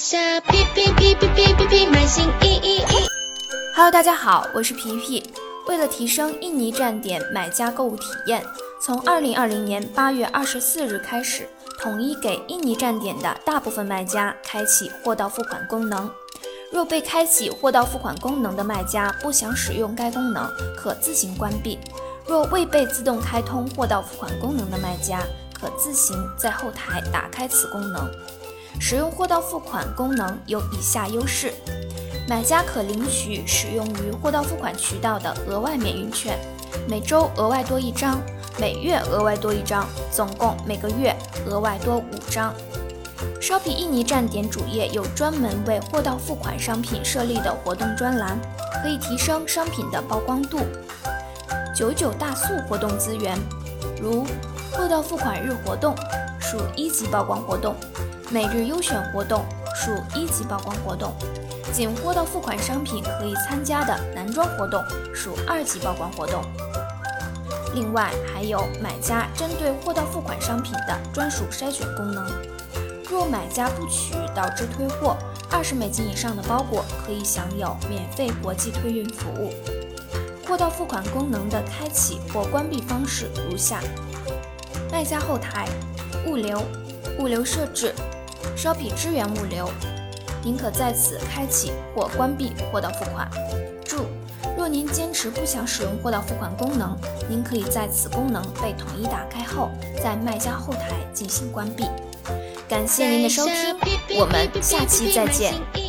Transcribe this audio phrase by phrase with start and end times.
[0.00, 3.06] 下，皮皮皮皮皮皮皮，买新衣衣衣。
[3.76, 5.22] Hello，大家好，我是皮皮。
[5.68, 8.42] 为了提升印尼站点买家购物体验，
[8.80, 11.46] 从二零二零年八月二十四日开始，
[11.78, 16.10] 统一给印尼站点的大部分卖家开启货到付款功能。
[16.72, 21.78] 若被开启货到付款功能的卖家不想使用该功能，可自行关闭。
[22.26, 25.20] 若未被自动开通货到付款功能的卖家，
[25.52, 28.10] 可自行在后台打开此功能。
[28.78, 31.52] 使用货到付款功能有以下优势：
[32.28, 36.38] 买家可领取使用于货到付款渠道的额外免运券，
[36.88, 38.20] 每周额外多一张，
[38.58, 41.14] 每月额外多一张，总共每个月
[41.46, 42.54] 额外多五张。
[43.40, 48.38] Shopee 印尼站点主页有专门为货到付款商品设立的活动专栏，
[48.82, 50.58] 可以提升商品的曝光度。
[51.74, 53.38] 九九大促活动资源，
[54.00, 54.24] 如
[54.72, 55.94] 货到付款日活动
[56.38, 57.74] 属一级曝光活动，
[58.32, 59.44] 每日优选活动
[59.74, 61.12] 属一级曝光活动，
[61.72, 64.80] 仅货到付款商品可以参加的男装活动
[65.12, 66.44] 属二级曝光活动。
[67.74, 72.24] 另外还有买家针对货到付款商品的专属筛选功能，
[73.10, 75.16] 若买家不取导致退货，
[75.50, 79.52] 二十美金以上的包裹可以享有免费国际退运服务。
[80.46, 83.80] 货到付款功能的开启或关闭方式如下：
[84.92, 85.68] 卖家后台、
[86.26, 86.62] 物流、
[87.18, 87.94] 物流设置、
[88.56, 89.70] Shopee 支援物流，
[90.42, 93.30] 您可在此开启或关闭货到付款。
[93.84, 94.06] 注：
[94.56, 96.96] 若您坚持不想使用货到付款功能，
[97.28, 99.70] 您可以在此功能被统一打开后，
[100.02, 101.84] 在卖家后台进行关闭。
[102.68, 103.76] 感谢您的收听，
[104.18, 105.79] 我们下期再见。